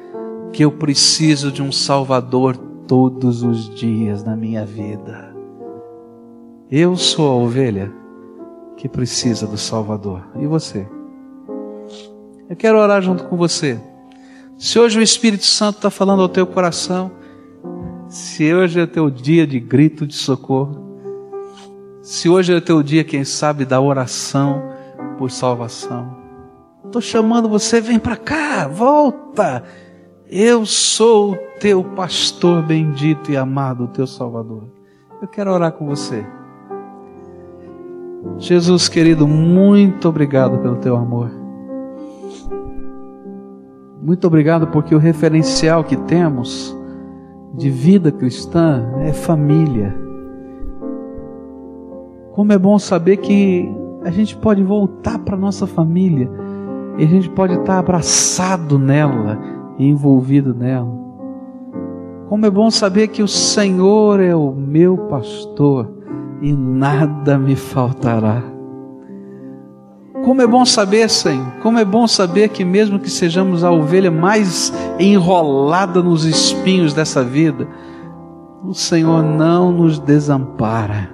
[0.52, 2.56] que eu preciso de um Salvador
[2.86, 5.34] todos os dias na minha vida.
[6.70, 7.92] Eu sou a ovelha
[8.76, 10.22] que precisa do Salvador.
[10.38, 10.86] E você?
[12.48, 13.76] Eu quero orar junto com você.
[14.56, 17.10] Se hoje o Espírito Santo está falando ao teu coração,
[18.08, 21.00] se hoje é teu dia de grito de socorro,
[22.00, 24.62] se hoje é teu dia, quem sabe, da oração
[25.18, 26.19] por salvação,
[26.90, 29.62] estou chamando você, vem para cá, volta.
[30.28, 34.64] Eu sou o teu pastor bendito e amado, o teu Salvador.
[35.22, 36.26] Eu quero orar com você.
[38.38, 41.30] Jesus querido, muito obrigado pelo teu amor.
[44.02, 46.76] Muito obrigado porque o referencial que temos
[47.54, 49.94] de vida cristã é família.
[52.32, 53.68] Como é bom saber que
[54.02, 56.30] a gente pode voltar para nossa família
[57.00, 59.38] e a gente pode estar abraçado nela
[59.78, 61.00] e envolvido nela.
[62.28, 65.90] Como é bom saber que o Senhor é o meu pastor
[66.42, 68.42] e nada me faltará.
[70.22, 74.10] Como é bom saber, Senhor, como é bom saber que, mesmo que sejamos a ovelha
[74.10, 77.66] mais enrolada nos espinhos dessa vida,
[78.62, 81.10] o Senhor não nos desampara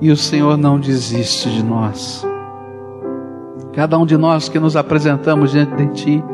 [0.00, 2.29] e o Senhor não desiste de nós.
[3.72, 6.24] Cada um de nós que nos apresentamos diante de Ti,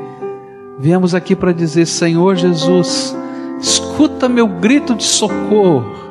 [0.78, 3.16] viemos aqui para dizer: Senhor Jesus,
[3.60, 6.06] escuta meu grito de socorro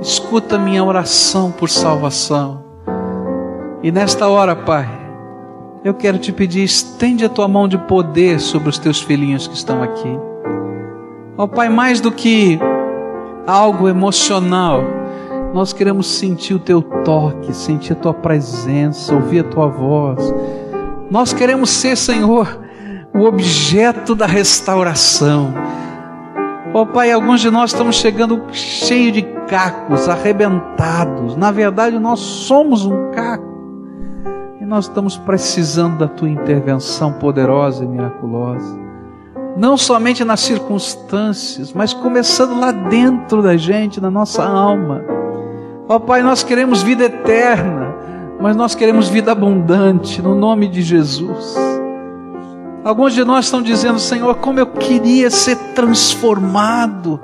[0.00, 2.64] escuta minha oração por salvação.
[3.82, 4.88] E nesta hora, Pai,
[5.84, 9.54] eu quero te pedir, estende a tua mão de poder sobre os teus filhinhos que
[9.54, 10.18] estão aqui.
[11.36, 12.58] Ó oh, Pai, mais do que
[13.46, 14.82] algo emocional,
[15.52, 20.34] nós queremos sentir o teu toque, sentir a tua presença, ouvir a tua voz.
[21.10, 22.60] Nós queremos ser, Senhor,
[23.12, 25.52] o objeto da restauração
[26.72, 31.34] Ó oh, Pai, alguns de nós estamos chegando cheio de cacos, arrebentados.
[31.34, 33.44] Na verdade, nós somos um caco.
[34.60, 38.78] E nós estamos precisando da tua intervenção poderosa e miraculosa.
[39.56, 45.02] Não somente nas circunstâncias, mas começando lá dentro da gente, na nossa alma.
[45.90, 47.92] Ó oh, Pai, nós queremos vida eterna,
[48.40, 51.56] mas nós queremos vida abundante, no nome de Jesus.
[52.84, 57.20] Alguns de nós estão dizendo, Senhor, como eu queria ser transformado,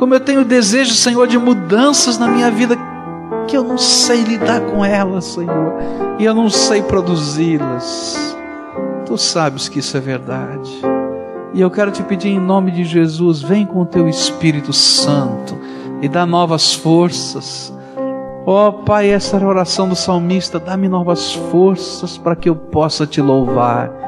[0.00, 2.76] como eu tenho desejo, Senhor, de mudanças na minha vida,
[3.46, 5.72] que eu não sei lidar com elas, Senhor,
[6.18, 8.36] e eu não sei produzi-las.
[9.06, 10.72] Tu sabes que isso é verdade.
[11.54, 15.56] E eu quero te pedir em nome de Jesus, vem com o teu Espírito Santo
[16.02, 17.72] e dá novas forças.
[18.44, 22.56] Ó oh, Pai, essa era a oração do salmista, dá-me novas forças para que eu
[22.56, 24.02] possa te louvar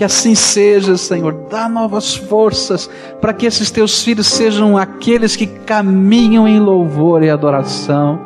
[0.00, 1.44] que assim seja, Senhor.
[1.50, 2.88] Dá novas forças
[3.20, 8.18] para que esses teus filhos sejam aqueles que caminham em louvor e adoração,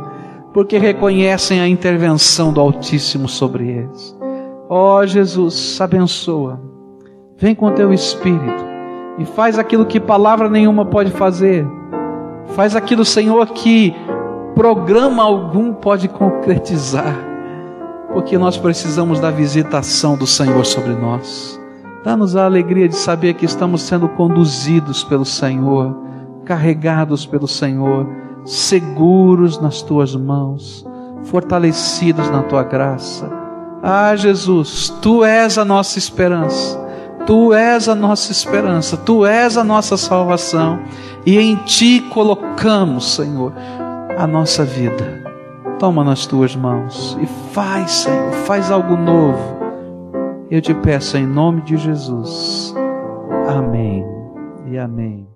[0.52, 4.16] porque reconhecem a intervenção do Altíssimo sobre eles.
[4.68, 6.60] Ó oh, Jesus, abençoa.
[7.36, 8.64] Vem com teu Espírito
[9.18, 11.66] e faz aquilo que palavra nenhuma pode fazer.
[12.54, 13.92] Faz aquilo, Senhor, que
[14.54, 17.34] programa algum pode concretizar
[18.14, 21.60] porque nós precisamos da visitação do Senhor sobre nós.
[22.04, 25.96] Dá-nos a alegria de saber que estamos sendo conduzidos pelo Senhor,
[26.44, 28.06] carregados pelo Senhor,
[28.44, 30.86] seguros nas tuas mãos,
[31.24, 33.28] fortalecidos na tua graça.
[33.82, 36.84] Ah, Jesus, tu és a nossa esperança.
[37.26, 40.78] Tu és a nossa esperança, tu és a nossa salvação,
[41.24, 43.50] e em ti colocamos, Senhor,
[44.16, 45.22] a nossa vida.
[45.78, 49.58] Toma nas tuas mãos e faz, Senhor, faz algo novo.
[50.50, 52.74] Eu te peço em nome de Jesus.
[53.48, 54.04] Amém
[54.66, 55.26] e amém.